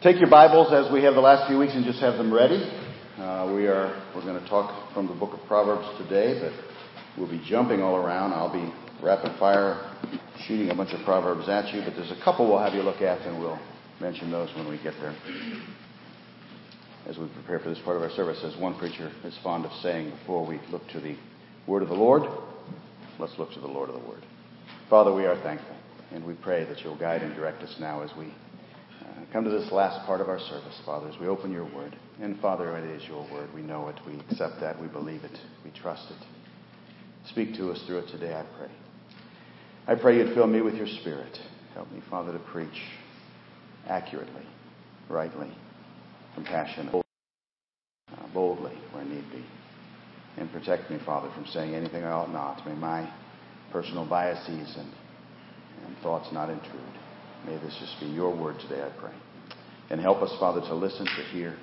[0.00, 2.62] Take your Bibles as we have the last few weeks and just have them ready.
[3.18, 6.52] Uh, we are we're going to talk from the book of Proverbs today, but
[7.18, 8.32] we'll be jumping all around.
[8.32, 8.72] I'll be
[9.02, 9.92] rapid fire
[10.46, 13.02] shooting a bunch of proverbs at you, but there's a couple we'll have you look
[13.02, 13.58] at, and we'll
[14.00, 15.16] mention those when we get there.
[17.08, 19.72] As we prepare for this part of our service, as one preacher is fond of
[19.82, 21.16] saying before we look to the
[21.66, 22.22] word of the Lord,
[23.18, 24.24] let's look to the Lord of the Word.
[24.88, 25.74] Father, we are thankful,
[26.12, 28.32] and we pray that you'll guide and direct us now as we
[29.32, 31.96] come to this last part of our service, Father, as we open your word.
[32.20, 33.52] And Father, it is your word.
[33.54, 33.96] We know it.
[34.06, 34.80] We accept that.
[34.80, 35.38] We believe it.
[35.64, 36.26] We trust it.
[37.30, 38.70] Speak to us through it today, I pray.
[39.86, 41.38] I pray you'd fill me with your spirit.
[41.74, 42.82] Help me, Father, to preach
[43.86, 44.46] accurately,
[45.08, 45.52] rightly,
[46.34, 47.02] compassionately,
[48.32, 49.44] boldly where need be.
[50.36, 52.66] And protect me, Father, from saying anything I ought not.
[52.66, 53.10] May my
[53.72, 54.92] personal biases and,
[55.86, 56.97] and thoughts not intrude.
[57.46, 59.14] May this just be your word today, I pray.
[59.90, 61.56] And help us, Father, to listen, to hear,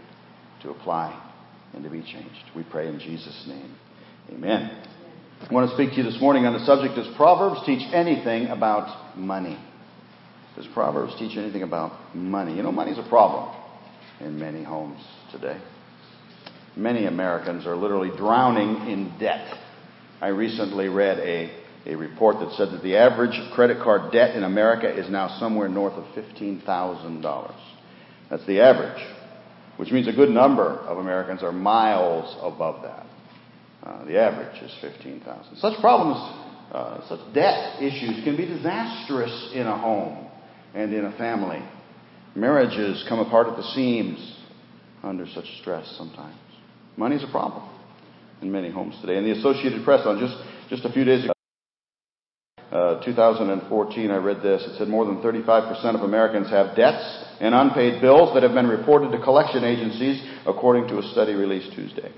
[0.63, 1.21] to apply,
[1.73, 2.43] and to be changed.
[2.55, 3.75] We pray in Jesus' name.
[4.31, 4.83] Amen.
[5.41, 8.47] I want to speak to you this morning on the subject Does Proverbs teach anything
[8.47, 9.59] about money?
[10.55, 12.55] Does Proverbs teach anything about money?
[12.55, 13.53] You know, money's a problem
[14.21, 14.99] in many homes
[15.31, 15.59] today.
[16.75, 19.57] Many Americans are literally drowning in debt.
[20.21, 21.51] I recently read a
[21.85, 25.69] a report that said that the average credit card debt in America is now somewhere
[25.69, 27.55] north of $15,000.
[28.29, 29.03] That's the average,
[29.77, 33.05] which means a good number of Americans are miles above that.
[33.83, 35.57] Uh, the average is 15,000.
[35.57, 36.17] Such problems,
[36.73, 40.27] uh, such debt issues can be disastrous in a home
[40.73, 41.63] and in a family.
[42.33, 44.37] Marriages come apart at the seams
[45.03, 46.35] under such stress sometimes.
[46.97, 47.69] Money's a problem
[48.41, 49.17] in many homes today.
[49.17, 50.35] And the Associated Press on just,
[50.69, 51.34] just a few days ago
[52.71, 54.63] uh, 2014, I read this.
[54.63, 58.67] It said more than 35% of Americans have debts and unpaid bills that have been
[58.67, 62.11] reported to collection agencies, according to a study released Tuesday.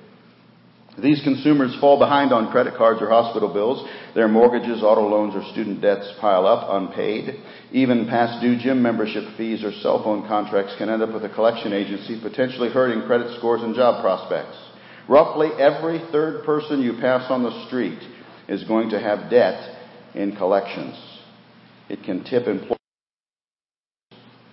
[1.02, 3.88] These consumers fall behind on credit cards or hospital bills.
[4.16, 7.40] Their mortgages, auto loans, or student debts pile up unpaid.
[7.72, 11.30] Even past due gym membership fees or cell phone contracts can end up with a
[11.30, 14.58] collection agency, potentially hurting credit scores and job prospects.
[15.08, 18.00] Roughly every third person you pass on the street
[18.50, 19.77] is going to have debt
[20.14, 20.96] in collections.
[21.90, 22.78] It can tip employees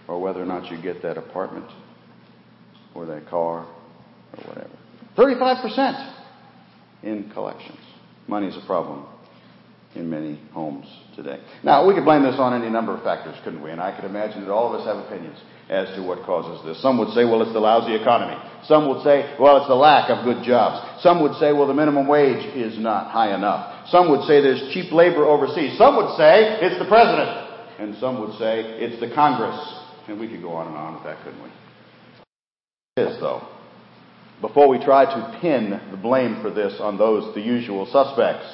[0.07, 1.67] or whether or not you get that apartment
[2.95, 3.67] or that car
[4.37, 4.71] or whatever.
[5.17, 6.15] 35%
[7.03, 7.79] in collections.
[8.27, 9.07] Money is a problem
[9.95, 11.41] in many homes today.
[11.63, 13.71] Now, we could blame this on any number of factors, couldn't we?
[13.71, 15.39] And I could imagine that all of us have opinions
[15.69, 16.83] as to what causes this.
[16.83, 18.37] Some would say, well, it's the lousy economy.
[18.67, 21.03] Some would say, well, it's the lack of good jobs.
[21.03, 23.91] Some would say, well, the minimum wage is not high enough.
[23.91, 25.77] Some would say there's cheap labor overseas.
[25.77, 27.29] Some would say it's the president.
[27.79, 29.61] And some would say it's the Congress.
[30.09, 31.51] And we could go on and on with that, couldn't we?
[32.97, 33.47] It is, though.
[34.41, 38.47] Before we try to pin the blame for this on those, the usual suspects,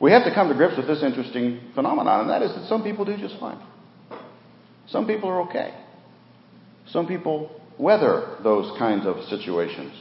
[0.00, 2.82] we have to come to grips with this interesting phenomenon, and that is that some
[2.82, 3.58] people do just fine.
[4.88, 5.74] Some people are okay.
[6.86, 9.92] Some people weather those kinds of situations.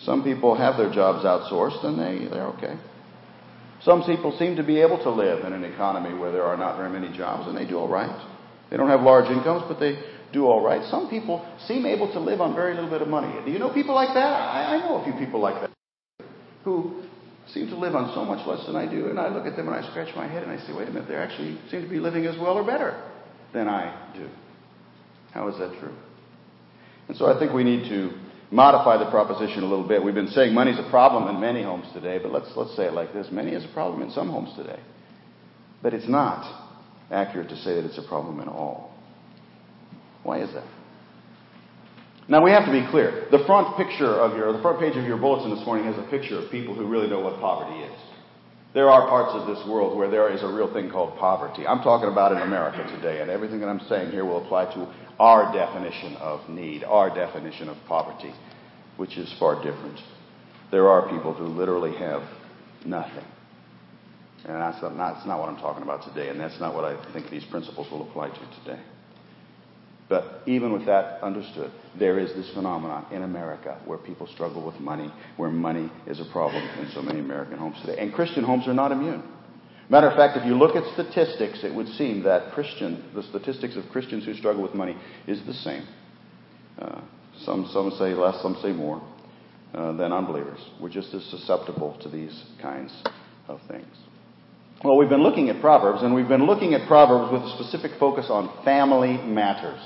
[0.00, 2.76] Some people have their jobs outsourced and they, they're okay.
[3.84, 6.76] Some people seem to be able to live in an economy where there are not
[6.76, 8.28] very many jobs and they do all right.
[8.70, 9.98] They don't have large incomes, but they
[10.32, 10.88] do all right.
[10.90, 13.32] Some people seem able to live on very little bit of money.
[13.44, 14.32] Do you know people like that?
[14.32, 15.70] I, I know a few people like that
[16.64, 17.02] who
[17.52, 19.08] seem to live on so much less than I do.
[19.08, 20.92] And I look at them and I scratch my head and I say, wait a
[20.92, 23.02] minute, they actually seem to be living as well or better
[23.52, 24.28] than I do.
[25.32, 25.94] How is that true?
[27.08, 28.12] And so I think we need to
[28.50, 30.02] modify the proposition a little bit.
[30.02, 32.84] We've been saying money is a problem in many homes today, but let's, let's say
[32.84, 33.28] it like this.
[33.32, 34.78] Money is a problem in some homes today.
[35.82, 36.70] But it's not
[37.10, 38.94] accurate to say that it's a problem in all.
[40.22, 40.66] Why is that?
[42.28, 43.26] Now we have to be clear.
[43.30, 46.08] The front picture of your, the front page of your bulletin this morning has a
[46.08, 47.98] picture of people who really know what poverty is.
[48.74, 51.66] There are parts of this world where there is a real thing called poverty.
[51.66, 54.88] I'm talking about in America today, and everything that I'm saying here will apply to
[55.18, 58.32] our definition of need, our definition of poverty,
[58.96, 59.98] which is far different.
[60.70, 62.22] There are people who literally have
[62.84, 63.24] nothing.
[64.44, 67.12] And that's not, that's not what I'm talking about today, and that's not what I
[67.12, 68.82] think these principles will apply to today.
[70.08, 74.78] But even with that understood, there is this phenomenon in America where people struggle with
[74.80, 77.98] money, where money is a problem in so many American homes today.
[77.98, 79.22] And Christian homes are not immune.
[79.88, 83.76] Matter of fact, if you look at statistics, it would seem that Christian, the statistics
[83.76, 84.96] of Christians who struggle with money
[85.26, 85.86] is the same.
[86.78, 87.00] Uh,
[87.44, 89.02] some, some say less, some say more
[89.74, 90.60] uh, than unbelievers.
[90.80, 92.92] We're just as susceptible to these kinds
[93.48, 93.86] of things.
[94.84, 97.98] Well, we've been looking at Proverbs, and we've been looking at Proverbs with a specific
[98.00, 99.80] focus on family matters.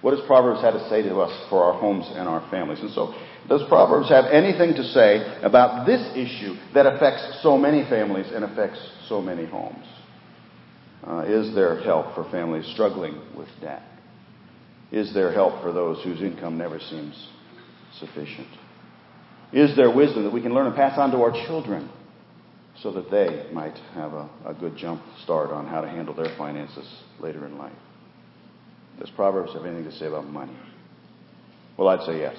[0.00, 2.78] What does Proverbs have to say to us for our homes and our families?
[2.78, 3.14] And so,
[3.48, 8.44] does Proverbs have anything to say about this issue that affects so many families and
[8.44, 8.78] affects
[9.08, 9.86] so many homes?
[11.06, 13.82] Uh, is there help for families struggling with debt?
[14.92, 17.28] Is there help for those whose income never seems
[17.98, 18.48] sufficient?
[19.52, 21.90] Is there wisdom that we can learn and pass on to our children
[22.82, 26.36] so that they might have a, a good jump start on how to handle their
[26.36, 26.86] finances
[27.18, 27.72] later in life?
[29.00, 30.56] Does Proverbs have anything to say about money?
[31.78, 32.36] Well, I'd say yes.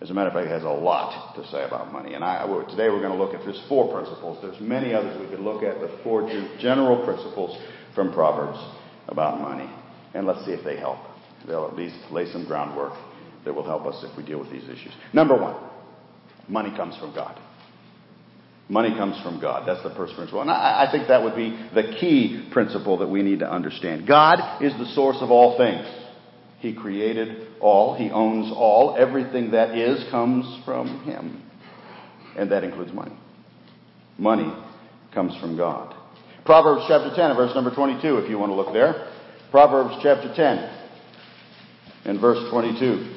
[0.00, 2.14] As a matter of fact, it has a lot to say about money.
[2.14, 4.38] And I, today we're going to look at there's four principles.
[4.42, 6.28] There's many others we could look at, but four
[6.60, 7.58] general principles
[7.94, 8.58] from Proverbs
[9.08, 9.70] about money.
[10.12, 10.98] And let's see if they help.
[11.46, 12.92] They'll at least lay some groundwork
[13.44, 14.92] that will help us if we deal with these issues.
[15.14, 15.56] Number one,
[16.48, 17.40] money comes from God.
[18.68, 19.66] Money comes from God.
[19.66, 20.42] That's the first principle.
[20.42, 24.06] And I, I think that would be the key principle that we need to understand.
[24.06, 25.86] God is the source of all things.
[26.58, 27.94] He created all.
[27.94, 28.96] He owns all.
[28.98, 31.42] Everything that is comes from Him.
[32.36, 33.16] And that includes money.
[34.18, 34.52] Money
[35.12, 35.94] comes from God.
[36.44, 39.12] Proverbs chapter 10 verse number 22, if you want to look there.
[39.50, 40.76] Proverbs chapter 10
[42.04, 43.14] and verse 22.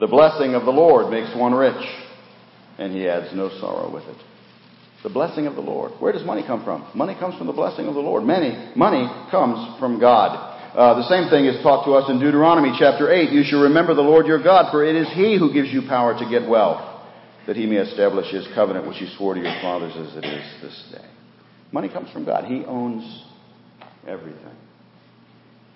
[0.00, 1.84] The blessing of the Lord makes one rich,
[2.78, 4.16] and he adds no sorrow with it.
[5.02, 5.92] The blessing of the Lord.
[6.00, 6.86] Where does money come from?
[6.94, 8.24] Money comes from the blessing of the Lord.
[8.24, 10.48] Many, money comes from God.
[10.74, 13.30] Uh, the same thing is taught to us in Deuteronomy chapter 8.
[13.30, 16.18] You shall remember the Lord your God, for it is He who gives you power
[16.18, 16.82] to get wealth,
[17.46, 20.62] that He may establish His covenant which He swore to your fathers as it is
[20.62, 21.08] this day.
[21.72, 22.44] Money comes from God.
[22.44, 23.24] He owns
[24.06, 24.56] everything.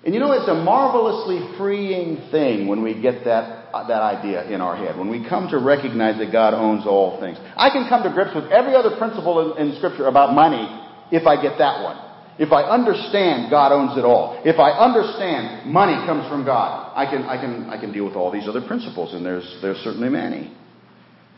[0.04, 4.50] And you know, it's a marvelously freeing thing when we get that, uh, that idea
[4.50, 7.38] in our head, when we come to recognize that God owns all things.
[7.56, 10.66] I can come to grips with every other principle in, in Scripture about money
[11.12, 11.98] if I get that one.
[12.38, 14.42] If I understand God owns it all.
[14.44, 18.16] If I understand money comes from God, I can, I can, I can deal with
[18.16, 20.52] all these other principles, and there's, there's certainly many.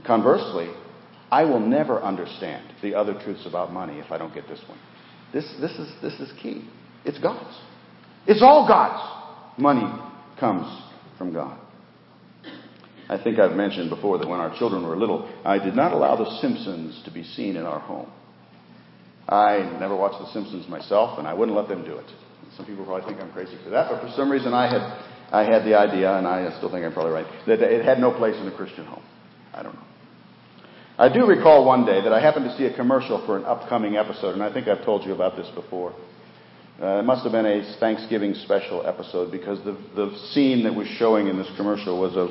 [0.06, 0.70] Conversely,
[1.30, 4.78] I will never understand the other truths about money if I don't get this one.
[5.32, 6.66] This, this, is, this is key.
[7.04, 7.58] It's God's.
[8.26, 9.60] It's all God's.
[9.60, 9.86] Money
[10.38, 10.66] comes
[11.18, 11.58] from God.
[13.08, 16.16] I think I've mentioned before that when our children were little, I did not allow
[16.16, 18.10] The Simpsons to be seen in our home.
[19.28, 22.06] I never watched The Simpsons myself, and I wouldn't let them do it.
[22.56, 24.82] Some people probably think I'm crazy for that, but for some reason I had,
[25.32, 28.10] I had the idea, and I still think I'm probably right, that it had no
[28.10, 29.02] place in a Christian home.
[29.52, 29.84] I don't know.
[30.96, 33.96] I do recall one day that I happened to see a commercial for an upcoming
[33.96, 35.94] episode, and I think I've told you about this before.
[36.80, 40.88] Uh, it must have been a Thanksgiving special episode because the, the scene that was
[40.98, 42.30] showing in this commercial was of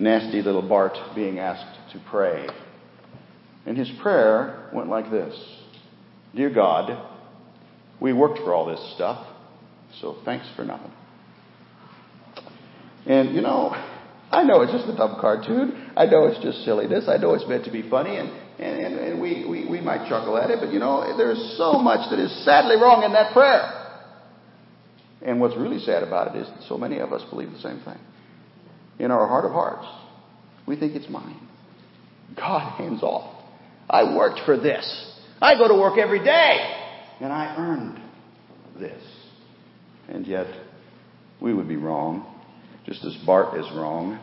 [0.00, 2.48] nasty little Bart being asked to pray.
[3.66, 5.34] And his prayer went like this
[6.34, 7.10] Dear God,
[8.00, 9.26] we worked for all this stuff,
[10.00, 10.90] so thanks for nothing.
[13.06, 13.70] And, you know,
[14.30, 15.92] I know it's just a dumb cartoon.
[15.94, 17.04] I know it's just silliness.
[17.06, 20.08] I know it's meant to be funny, and, and, and, and we, we, we might
[20.08, 23.32] chuckle at it, but you know, there's so much that is sadly wrong in that
[23.32, 23.80] prayer.
[25.22, 27.80] And what's really sad about it is that so many of us believe the same
[27.80, 27.98] thing.
[28.98, 29.86] In our heart of hearts,
[30.66, 31.40] we think it's mine.
[32.36, 33.44] God hands off.
[33.88, 35.12] I worked for this.
[35.40, 36.56] I go to work every day,
[37.20, 38.00] and I earned
[38.78, 39.02] this.
[40.08, 40.46] And yet,
[41.40, 42.26] we would be wrong,
[42.86, 44.18] just as Bart is wrong.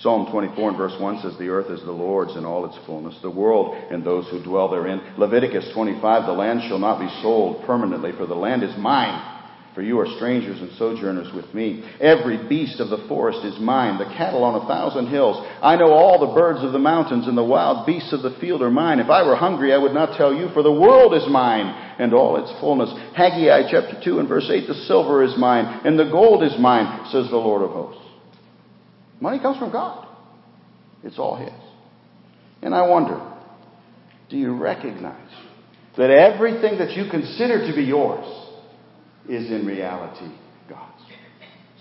[0.00, 3.16] Psalm 24 and verse 1 says, The earth is the Lord's in all its fullness,
[3.22, 5.00] the world and those who dwell therein.
[5.16, 9.32] Leviticus 25, The land shall not be sold permanently, for the land is mine.
[9.74, 11.84] For you are strangers and sojourners with me.
[12.00, 15.36] Every beast of the forest is mine, the cattle on a thousand hills.
[15.62, 18.62] I know all the birds of the mountains, and the wild beasts of the field
[18.62, 19.00] are mine.
[19.00, 21.66] If I were hungry, I would not tell you, for the world is mine,
[21.98, 22.88] and all its fullness.
[23.14, 27.10] Haggai chapter 2 and verse 8, The silver is mine, and the gold is mine,
[27.12, 28.05] says the Lord of hosts.
[29.20, 30.06] Money comes from God.
[31.02, 31.52] It's all His.
[32.62, 33.20] And I wonder,
[34.28, 35.30] do you recognize
[35.96, 38.26] that everything that you consider to be yours
[39.28, 40.34] is in reality
[40.68, 41.02] God's?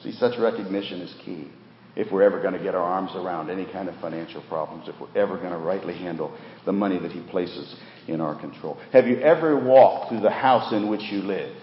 [0.04, 1.50] See, such recognition is key
[1.96, 4.96] if we're ever going to get our arms around any kind of financial problems, if
[5.00, 7.76] we're ever going to rightly handle the money that He places
[8.08, 8.78] in our control.
[8.92, 11.56] Have you ever walked through the house in which you live?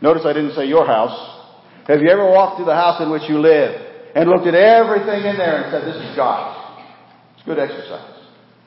[0.00, 1.42] Notice I didn't say your house.
[1.86, 3.83] Have you ever walked through the house in which you live
[4.14, 6.86] and looked at everything in there and said, This is God's?
[7.34, 8.20] It's good exercise.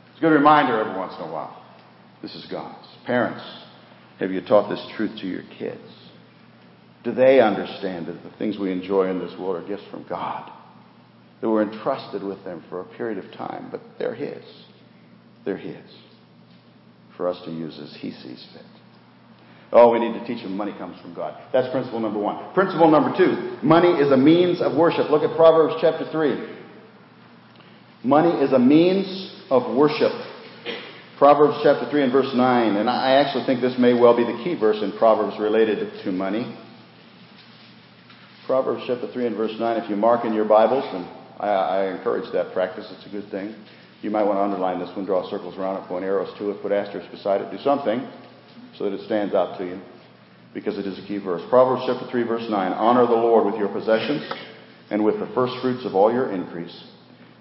[0.10, 1.64] It's a good reminder every once in a while.
[2.22, 2.88] This is God's.
[3.06, 3.44] Parents,
[4.20, 5.82] have you taught this truth to your kids?
[7.04, 10.52] Do they understand that the things we enjoy in this world are gifts from God?
[11.40, 14.44] That we're entrusted with them for a period of time, but they're His.
[15.46, 15.90] They're His.
[17.16, 18.66] For us to use as He sees fit.
[19.72, 21.38] Oh, we need to teach them money comes from God.
[21.52, 22.54] That's principle number one.
[22.54, 25.10] Principle number two money is a means of worship.
[25.10, 26.56] Look at Proverbs chapter 3.
[28.04, 30.14] Money is a means of worship.
[31.18, 32.76] Proverbs chapter 3 and verse 9.
[32.78, 36.12] And I actually think this may well be the key verse in Proverbs related to
[36.12, 36.56] money.
[38.46, 39.84] Proverbs chapter 3 and verse 9.
[39.84, 41.06] If you mark in your Bibles, and
[41.40, 43.56] I, I encourage that practice, it's a good thing.
[44.02, 46.62] You might want to underline this one, draw circles around it, point arrows to it,
[46.62, 48.08] put asterisks beside it, do something
[48.78, 49.82] so that it stands out to you
[50.54, 51.42] because it is a key verse.
[51.50, 52.72] Proverbs chapter 3 verse 9.
[52.74, 54.32] Honor the Lord with your possessions
[54.90, 56.84] and with the first fruits of all your increase.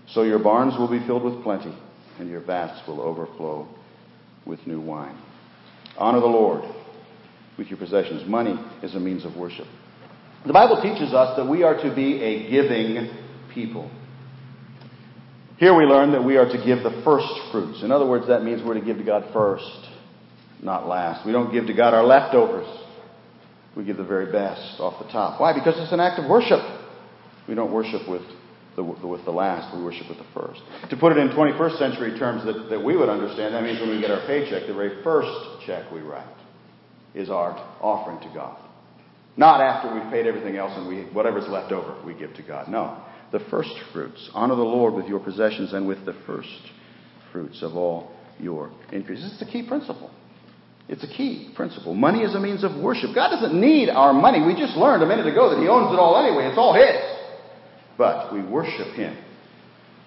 [0.09, 1.77] So your barns will be filled with plenty
[2.19, 3.69] and your vats will overflow
[4.47, 5.19] with new wine.
[5.99, 6.63] Honor the Lord
[7.59, 8.29] with your possessions.
[8.29, 9.67] Money is a means of worship.
[10.47, 13.11] The Bible teaches us that we are to be a giving
[13.53, 13.91] people.
[15.59, 17.83] Here we learn that we are to give the first fruits.
[17.83, 19.86] In other words, that means we're to give to God first
[20.63, 21.27] not last.
[21.27, 22.67] We don't give to God our leftovers.
[23.77, 25.41] We give the very best off the top.
[25.41, 25.53] Why?
[25.53, 26.61] Because it's an act of worship.
[27.47, 28.23] We don't worship with
[28.75, 30.61] the, with the last, we worship with the first.
[30.91, 33.91] To put it in 21st century terms that, that we would understand, that means when
[33.91, 35.31] we get our paycheck, the very first
[35.67, 36.27] check we write
[37.15, 38.59] is our offering to God.
[39.37, 42.69] Not after we've paid everything else and we, whatever's left over, we give to God.
[42.69, 43.03] No.
[43.33, 44.31] The first fruits.
[44.35, 46.49] Honor the Lord with your possessions and with the first
[47.33, 49.23] fruits of all your increase.
[49.23, 50.11] This is the key principle.
[50.89, 51.95] It's a key principle.
[51.95, 53.11] Money is a means of worship.
[53.15, 54.45] God doesn't need our money.
[54.47, 56.47] We just learned a minute ago that He owns it all anyway.
[56.47, 57.03] It's all His.
[57.99, 59.17] But we worship Him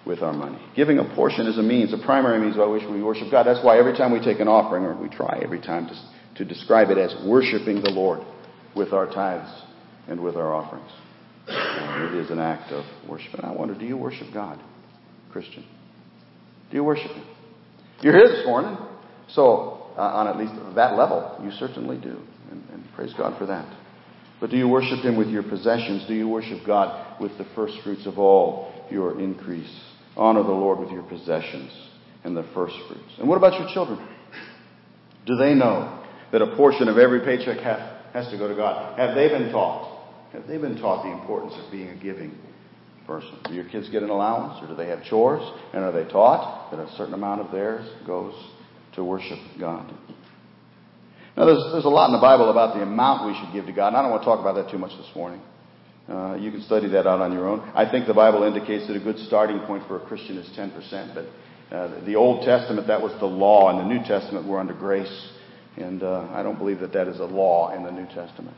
[0.06, 0.58] with our money.
[0.76, 3.44] Giving a portion is a means, a primary means by which we worship God.
[3.44, 6.46] That's why every time we take an offering, or we try every time to, to
[6.46, 8.22] describe it as worshiping the Lord
[8.74, 9.52] with our tithes
[10.08, 10.92] and with our offerings.
[11.48, 13.34] it is an act of worship.
[13.34, 14.60] And I wonder, do you worship God,
[15.32, 15.66] Christian?
[16.72, 17.26] Do you worship Him?
[18.02, 18.78] You're here this morning,
[19.28, 21.40] so uh, on at least that level.
[21.44, 22.18] You certainly do.
[22.52, 23.68] And, and praise God for that.
[24.40, 26.06] But do you worship Him with your possessions?
[26.08, 29.74] Do you worship God with the first fruits of all your increase?
[30.16, 31.72] Honor the Lord with your possessions
[32.24, 33.14] and the first fruits.
[33.18, 34.00] And what about your children?
[35.26, 38.98] Do they know that a portion of every paycheck have, has to go to God?
[38.98, 40.00] Have they been taught?
[40.34, 42.38] Have they been taught the importance of being a giving
[43.06, 43.36] person?
[43.46, 45.42] Do your kids get an allowance or do they have chores?
[45.74, 48.34] And are they taught that a certain amount of theirs goes
[49.00, 49.90] to worship God.
[51.36, 53.72] Now, there's, there's a lot in the Bible about the amount we should give to
[53.72, 55.42] God, and I don't want to talk about that too much this morning.
[56.10, 57.62] Uh, you can study that out on your own.
[57.74, 61.16] I think the Bible indicates that a good starting point for a Christian is 10%,
[61.16, 61.26] but
[61.74, 65.30] uh, the Old Testament, that was the law, and the New Testament, we're under grace.
[65.78, 68.58] And uh, I don't believe that that is a law in the New Testament.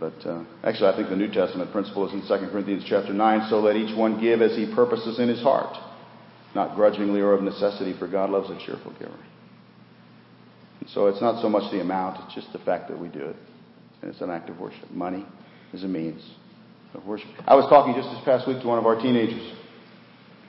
[0.00, 3.50] But uh, actually, I think the New Testament principle is in 2 Corinthians chapter 9
[3.50, 5.76] so let each one give as he purposes in his heart,
[6.54, 9.18] not grudgingly or of necessity, for God loves a cheerful giver.
[10.88, 13.36] So it's not so much the amount, it's just the fact that we do it.
[14.02, 14.90] And it's an act of worship.
[14.90, 15.24] Money
[15.72, 16.22] is a means
[16.92, 17.28] of worship.
[17.46, 19.56] I was talking just this past week to one of our teenagers.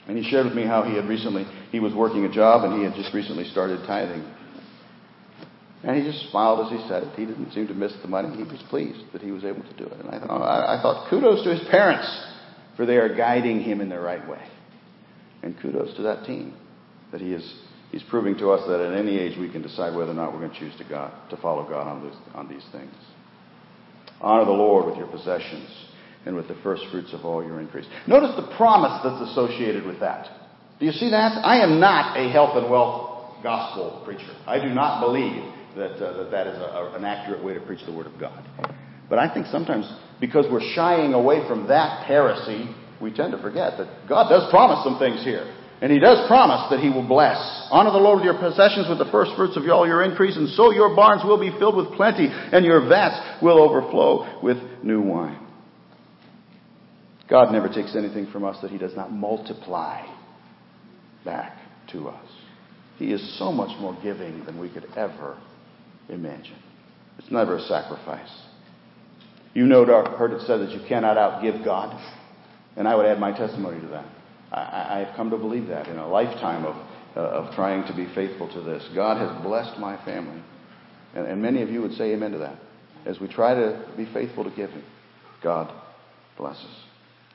[0.08, 2.77] And he shared with me how he had recently, he was working a job and
[2.77, 4.24] he had just recently started tithing.
[5.84, 7.15] And he just smiled as he said it.
[7.15, 8.36] He didn't seem to miss the money.
[8.36, 10.00] He was pleased that he was able to do it.
[10.00, 12.08] And I thought, I thought kudos to his parents
[12.75, 14.42] for they are guiding him in the right way.
[15.44, 16.54] And kudos to that team
[17.12, 17.54] that he is
[17.92, 20.39] He's proving to us that at any age we can decide whether or not we're
[20.39, 22.94] going to choose to God, to follow God on, this, on these things.
[24.22, 25.70] Honor the Lord with your possessions
[26.25, 27.86] and with the first fruits of all your increase.
[28.08, 30.27] Notice the promise that's associated with that.
[30.80, 31.39] Do you see that?
[31.44, 34.36] I am not a health and wealth gospel preacher.
[34.48, 35.44] I do not believe
[35.77, 38.46] that uh, that, that is a, an accurate way to preach the Word of God.
[39.10, 43.77] But I think sometimes because we're shying away from that heresy, we tend to forget
[43.77, 45.54] that God does promise some things here.
[45.82, 47.38] And he does promise that he will bless.
[47.70, 50.50] Honor the Lord with your possessions with the first fruits of all your increase, and
[50.50, 55.01] so your barns will be filled with plenty, and your vats will overflow with new
[55.01, 55.39] wine.
[57.29, 60.05] God never takes anything from us that he does not multiply
[61.25, 61.58] back
[61.91, 62.29] to us.
[62.98, 65.38] He is so much more giving than we could ever
[66.08, 66.58] imagine.
[67.17, 68.29] It's never a sacrifice.
[69.53, 72.00] You know, heard it said that you cannot outgive God,
[72.77, 74.05] and I would add my testimony to that.
[74.55, 76.75] I, have come to believe that in a lifetime of,
[77.15, 78.88] uh, of trying to be faithful to this.
[78.95, 80.41] God has blessed my family.
[81.13, 82.57] And, and many of you would say amen to that.
[83.05, 84.83] As we try to be faithful to giving,
[85.43, 85.71] God
[86.38, 86.71] blesses.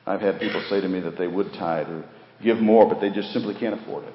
[0.05, 2.03] I've had people say to me that they would tithe or
[2.43, 4.13] give more, but they just simply can't afford it.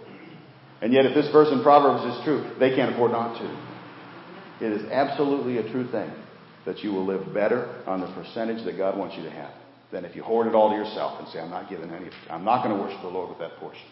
[0.83, 4.67] And yet, if this verse in Proverbs is true, they can't afford not to.
[4.67, 6.11] It is absolutely a true thing
[6.67, 9.53] that you will live better on the percentage that God wants you to have
[9.93, 12.45] than if you hoard it all to yourself and say, I'm not giving any, I'm
[12.45, 13.87] not going to worship the Lord with that portion.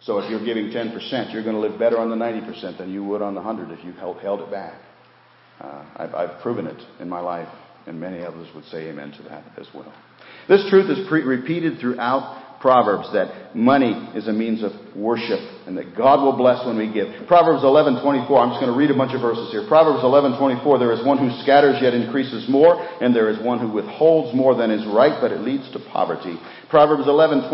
[0.00, 3.04] So if you're giving 10%, you're going to live better on the 90% than you
[3.04, 4.80] would on the 100 if you held, held it back.
[5.60, 7.48] Uh, I've, I've proven it in my life,
[7.86, 9.92] and many others would say amen to that as well.
[10.48, 15.76] This truth is pre- repeated throughout Proverbs that money is a means of worship and
[15.76, 17.28] that God will bless when we give.
[17.28, 18.24] Proverbs 11:24.
[18.40, 19.68] I'm just going to read a bunch of verses here.
[19.68, 20.78] Proverbs 11:24.
[20.78, 24.54] There is one who scatters yet increases more, and there is one who withholds more
[24.54, 26.40] than is right, but it leads to poverty.
[26.70, 27.52] Proverbs 11:25.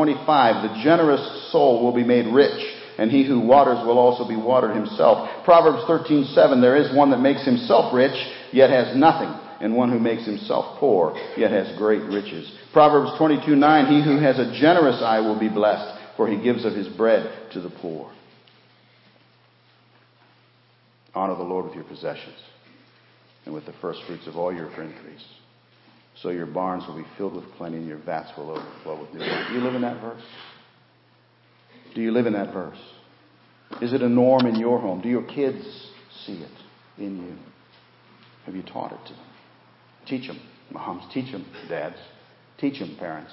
[0.63, 2.63] The generous soul will be made rich,
[2.97, 5.29] and he who waters will also be watered himself.
[5.43, 6.61] Proverbs 13:7.
[6.61, 8.15] There is one that makes himself rich,
[8.53, 12.51] yet has nothing and one who makes himself poor, yet has great riches.
[12.73, 16.65] Proverbs 22 9, he who has a generous eye will be blessed, for he gives
[16.65, 18.13] of his bread to the poor.
[21.15, 22.37] Honor the Lord with your possessions
[23.45, 25.25] and with the first fruits of all your increase.
[26.23, 29.21] So your barns will be filled with plenty and your vats will overflow with new
[29.21, 29.47] wine.
[29.49, 30.23] Do you live in that verse?
[31.95, 32.79] Do you live in that verse?
[33.81, 35.01] Is it a norm in your home?
[35.01, 35.65] Do your kids
[36.27, 36.51] see it
[36.99, 37.37] in you?
[38.47, 39.25] Have you taught it to them?
[40.07, 40.41] Teach them.
[40.71, 41.47] Moms, teach them.
[41.69, 41.97] Dads,
[42.61, 42.97] teach them.
[42.99, 43.33] Parents.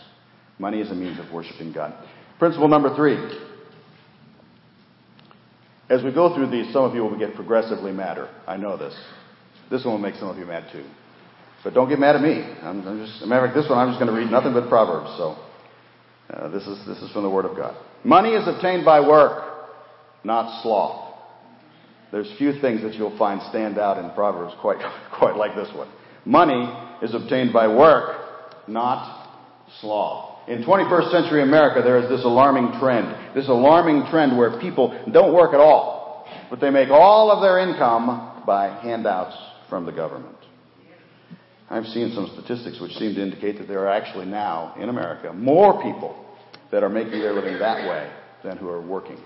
[0.60, 1.93] Money is a means of worshiping God.
[2.39, 3.15] Principle number three.
[5.89, 8.29] As we go through these, some of you will get progressively madder.
[8.46, 8.96] I know this.
[9.69, 10.86] This one will make some of you mad too.
[11.63, 12.41] But don't get mad at me.
[12.62, 15.10] I'm, I'm just, matter of this one I'm just going to read nothing but Proverbs.
[15.17, 15.38] So
[16.29, 17.75] uh, this is this is from the Word of God.
[18.03, 19.43] Money is obtained by work,
[20.24, 21.15] not sloth.
[22.12, 24.77] There's few things that you'll find stand out in Proverbs quite
[25.17, 25.89] quite like this one.
[26.25, 26.69] Money
[27.01, 28.26] is obtained by work,
[28.68, 29.28] not
[29.82, 30.48] sloth.
[30.48, 33.36] In 21st century America, there is this alarming trend.
[33.36, 37.60] This alarming trend where people don't work at all, but they make all of their
[37.60, 39.36] income by handouts
[39.70, 40.38] from the government.
[41.70, 45.34] I've seen some statistics which seem to indicate that there are actually now, in America,
[45.34, 46.26] more people
[46.72, 48.10] that are making their living that way
[48.44, 49.20] than who are working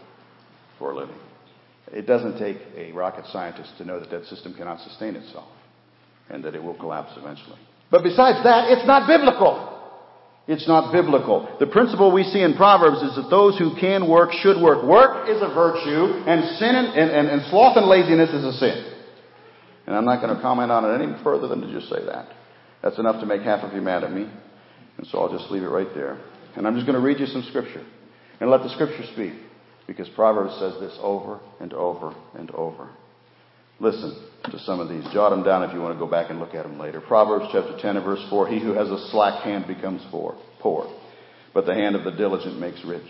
[0.79, 1.15] for a living.
[1.91, 5.49] It doesn't take a rocket scientist to know that that system cannot sustain itself
[6.29, 7.59] and that it will collapse eventually.
[7.91, 9.67] But besides that, it's not biblical.
[10.47, 11.47] It's not biblical.
[11.59, 14.83] The principle we see in Proverbs is that those who can work should work.
[14.83, 18.91] Work is a virtue, and sin and, and, and sloth and laziness is a sin.
[19.85, 22.29] And I'm not going to comment on it any further than to just say that.
[22.81, 24.29] That's enough to make half of you mad at me.
[24.97, 26.17] And so I'll just leave it right there.
[26.55, 27.85] And I'm just going to read you some scripture.
[28.39, 29.33] And let the scripture speak.
[29.85, 32.89] Because Proverbs says this over and over and over.
[33.81, 35.03] Listen to some of these.
[35.11, 37.01] Jot them down if you want to go back and look at them later.
[37.01, 38.47] Proverbs chapter 10 and verse 4.
[38.47, 40.87] He who has a slack hand becomes poor,
[41.51, 43.09] but the hand of the diligent makes rich.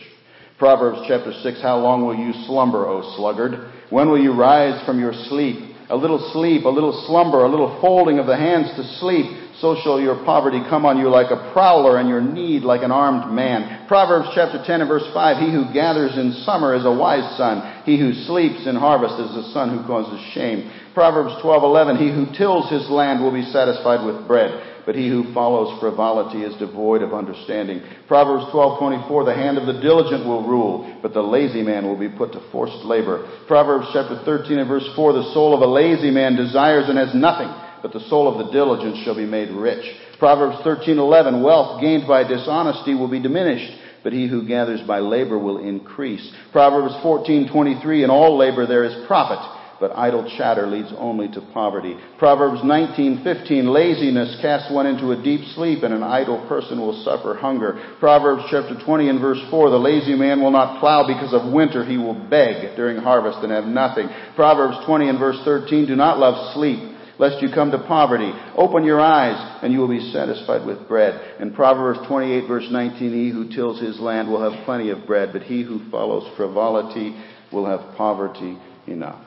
[0.58, 1.62] Proverbs chapter 6.
[1.62, 3.70] How long will you slumber, O sluggard?
[3.90, 5.76] When will you rise from your sleep?
[5.90, 9.28] A little sleep, a little slumber, a little folding of the hands to sleep
[9.62, 12.92] so shall your poverty come on you like a prowler and your need like an
[12.92, 13.86] armed man.
[13.88, 17.86] Proverbs chapter 10 and verse 5, he who gathers in summer is a wise son.
[17.86, 20.72] He who sleeps in harvest is a son who causes shame.
[20.94, 25.32] Proverbs 12:11, he who tills his land will be satisfied with bread, but he who
[25.32, 27.82] follows frivolity is devoid of understanding.
[28.08, 32.10] Proverbs 12:24, the hand of the diligent will rule, but the lazy man will be
[32.10, 33.30] put to forced labor.
[33.48, 37.14] Proverbs chapter 13 and verse 4, the soul of a lazy man desires and has
[37.14, 39.84] nothing but the soul of the diligent shall be made rich.
[40.20, 45.38] Proverbs 13:11 Wealth gained by dishonesty will be diminished, but he who gathers by labor
[45.38, 46.32] will increase.
[46.52, 49.40] Proverbs 14:23 In all labor there is profit,
[49.80, 51.98] but idle chatter leads only to poverty.
[52.20, 57.34] Proverbs 19:15 Laziness casts one into a deep sleep, and an idle person will suffer
[57.34, 57.80] hunger.
[58.00, 61.84] Proverbs chapter 20 and verse 4 The lazy man will not plow because of winter;
[61.84, 64.08] he will beg during harvest and have nothing.
[64.36, 66.91] Proverbs 20 and verse 13 Do not love sleep
[67.22, 68.32] lest you come to poverty.
[68.58, 71.40] Open your eyes, and you will be satisfied with bread.
[71.40, 75.30] And Proverbs 28, verse 19, he who tills his land will have plenty of bread,
[75.32, 77.16] but he who follows frivolity
[77.54, 78.58] will have poverty
[78.88, 79.24] enough.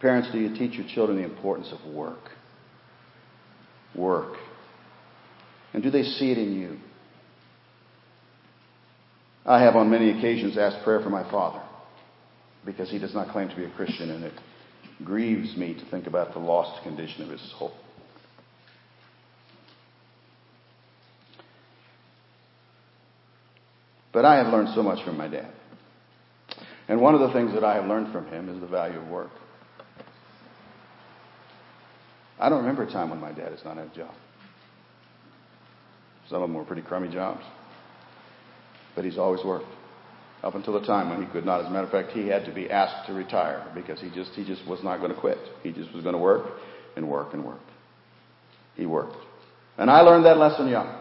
[0.00, 2.30] Parents, do you teach your children the importance of work?
[3.94, 4.36] Work.
[5.74, 6.78] And do they see it in you?
[9.46, 11.62] I have on many occasions asked prayer for my father
[12.64, 14.32] because he does not claim to be a Christian, and it
[15.04, 17.72] grieves me to think about the lost condition of his soul.
[24.12, 25.52] But I have learned so much from my dad.
[26.88, 29.08] And one of the things that I have learned from him is the value of
[29.08, 29.30] work.
[32.38, 34.14] I don't remember a time when my dad has not had a job.
[36.28, 37.44] Some of them were pretty crummy jobs.
[38.94, 39.66] But he's always worked
[40.42, 41.60] up until the time when he could not.
[41.60, 44.32] As a matter of fact, he had to be asked to retire because he just
[44.32, 45.38] he just was not going to quit.
[45.62, 46.46] He just was going to work
[46.96, 47.60] and work and work.
[48.74, 49.16] He worked.
[49.78, 50.98] And I learned that lesson young.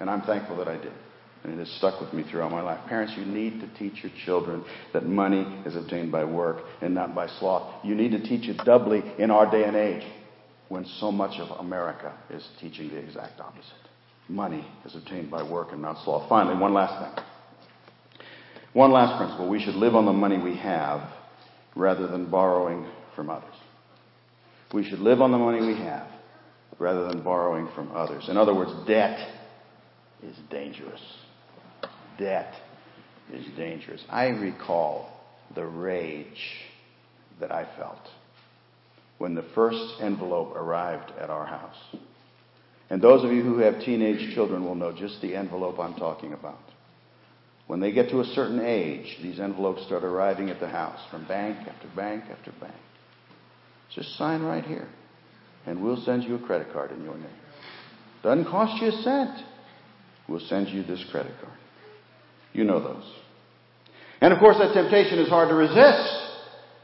[0.00, 0.92] And I'm thankful that I did.
[1.44, 2.78] And it has stuck with me throughout my life.
[2.88, 7.14] Parents, you need to teach your children that money is obtained by work and not
[7.14, 7.84] by sloth.
[7.84, 10.04] You need to teach it doubly in our day and age
[10.68, 13.72] when so much of America is teaching the exact opposite.
[14.28, 16.28] Money is obtained by work and not sloth.
[16.28, 17.24] Finally, one last thing.
[18.72, 19.48] One last principle.
[19.48, 21.12] We should live on the money we have
[21.76, 23.54] rather than borrowing from others.
[24.72, 26.08] We should live on the money we have
[26.78, 28.28] rather than borrowing from others.
[28.28, 29.18] In other words, debt
[30.22, 31.00] is dangerous.
[32.18, 32.54] Debt
[33.32, 34.02] is dangerous.
[34.08, 35.20] I recall
[35.54, 36.26] the rage
[37.40, 38.08] that I felt
[39.18, 41.76] when the first envelope arrived at our house.
[42.90, 46.32] And those of you who have teenage children will know just the envelope I'm talking
[46.32, 46.58] about.
[47.66, 51.26] When they get to a certain age, these envelopes start arriving at the house from
[51.26, 52.74] bank after bank after bank.
[53.94, 54.88] Just sign right here,
[55.66, 57.26] and we'll send you a credit card in your name.
[58.22, 59.44] Doesn't cost you a cent.
[60.28, 61.58] We'll send you this credit card.
[62.52, 63.04] You know those.
[64.20, 66.22] And of course, that temptation is hard to resist.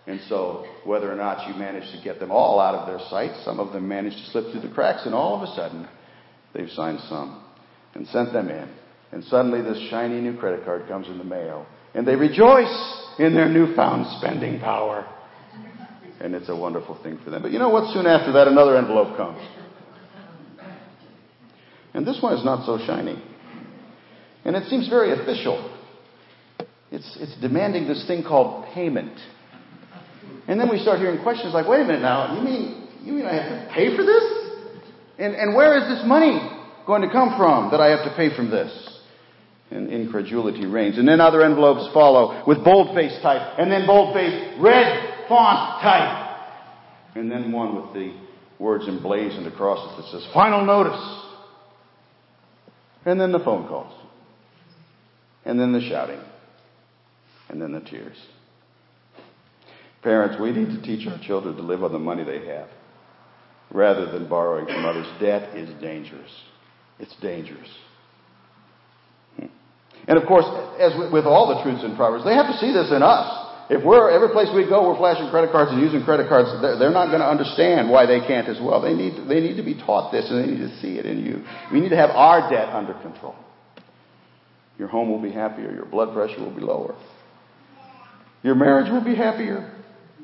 [0.07, 3.31] And so, whether or not you manage to get them all out of their sight,
[3.45, 5.87] some of them manage to slip through the cracks, and all of a sudden,
[6.55, 7.45] they've signed some
[7.95, 8.69] and sent them in.
[9.13, 13.35] And suddenly, this shiny new credit card comes in the mail, and they rejoice in
[13.35, 15.07] their newfound spending power.
[16.21, 17.43] And it's a wonderful thing for them.
[17.43, 17.93] But you know what?
[17.95, 19.41] Soon after that, another envelope comes.
[21.95, 23.23] And this one is not so shiny.
[24.45, 25.75] And it seems very official.
[26.91, 29.19] It's, it's demanding this thing called payment.
[30.47, 33.27] And then we start hearing questions like, wait a minute now, you mean, you mean
[33.27, 34.23] I have to pay for this?
[35.19, 36.39] And, and where is this money
[36.87, 38.88] going to come from that I have to pay from this?
[39.71, 40.97] And incredulity reigns.
[40.97, 46.39] And then other envelopes follow with boldface type, and then boldface red font type.
[47.15, 48.15] And then one with the
[48.59, 51.01] words emblazoned across it that says, final notice.
[53.05, 53.93] And then the phone calls.
[55.45, 56.21] And then the shouting.
[57.49, 58.17] And then the tears.
[60.03, 62.69] Parents, we need to teach our children to live on the money they have
[63.71, 65.07] rather than borrowing from others.
[65.21, 66.31] Debt is dangerous.
[66.99, 67.69] It's dangerous.
[70.09, 70.49] And of course,
[70.81, 73.29] as with all the truths in Proverbs, they have to see this in us.
[73.69, 76.49] If we're every place we go, we're flashing credit cards and using credit cards.
[76.63, 78.81] They're not going to understand why they can't as well.
[78.81, 81.21] They need they need to be taught this and they need to see it in
[81.21, 81.45] you.
[81.71, 83.37] We need to have our debt under control.
[84.79, 85.71] Your home will be happier.
[85.71, 86.97] Your blood pressure will be lower.
[88.43, 89.78] Your marriage will be happier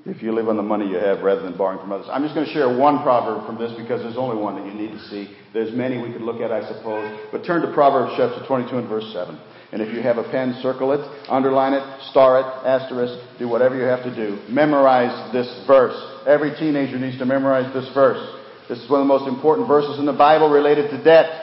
[0.07, 2.07] if you live on the money you have rather than borrowing from others.
[2.13, 4.77] I'm just going to share one proverb from this because there's only one that you
[4.77, 5.33] need to see.
[5.55, 7.09] There's many we could look at, I suppose.
[7.33, 9.39] But turn to Proverbs chapter 22 and verse 7.
[9.73, 13.77] And if you have a pen, circle it, underline it, star it, asterisk, do whatever
[13.77, 14.39] you have to do.
[14.53, 15.97] Memorize this verse.
[16.29, 18.21] Every teenager needs to memorize this verse.
[18.69, 21.41] This is one of the most important verses in the Bible related to debt.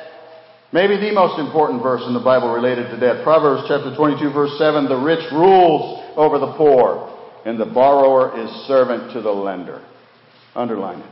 [0.72, 3.24] Maybe the most important verse in the Bible related to debt.
[3.24, 7.12] Proverbs chapter 22 verse 7, the rich rules over the poor
[7.46, 9.86] and the borrower is servant to the lender.
[10.56, 11.12] Underline it.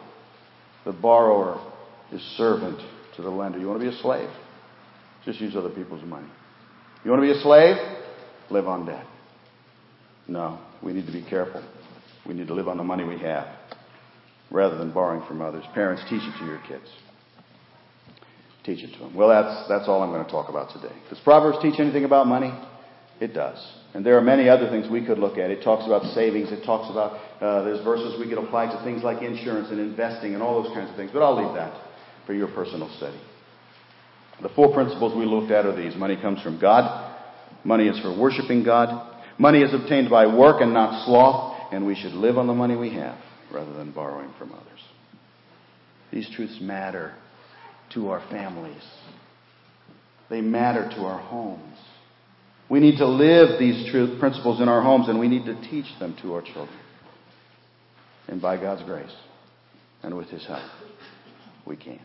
[0.85, 1.59] The borrower
[2.11, 2.79] is servant
[3.15, 3.59] to the lender.
[3.59, 4.29] You want to be a slave?
[5.25, 6.27] Just use other people's money.
[7.03, 7.75] You want to be a slave?
[8.49, 9.05] Live on debt.
[10.27, 11.63] No, we need to be careful.
[12.25, 13.47] We need to live on the money we have
[14.51, 15.63] rather than borrowing from others.
[15.73, 16.85] Parents, teach it to your kids.
[18.63, 19.15] Teach it to them.
[19.15, 20.93] Well, that's, that's all I'm going to talk about today.
[21.09, 22.51] Does Proverbs teach anything about money?
[23.19, 23.57] It does.
[23.93, 25.49] And there are many other things we could look at.
[25.49, 26.51] It talks about savings.
[26.51, 30.35] It talks about, uh, there's verses we could apply to things like insurance and investing
[30.35, 31.09] and all those kinds of things.
[31.11, 31.73] But I'll leave that
[32.27, 33.19] for your personal study.
[34.41, 35.95] The four principles we looked at are these.
[35.95, 37.15] Money comes from God.
[37.63, 39.17] Money is for worshiping God.
[39.37, 41.73] Money is obtained by work and not sloth.
[41.73, 43.17] And we should live on the money we have
[43.51, 44.65] rather than borrowing from others.
[46.11, 47.13] These truths matter
[47.93, 48.83] to our families.
[50.29, 51.77] They matter to our homes.
[52.69, 55.87] We need to live these truth principles in our homes and we need to teach
[55.99, 56.77] them to our children.
[58.27, 59.15] And by God's grace
[60.03, 60.69] and with His help,
[61.65, 61.99] we can.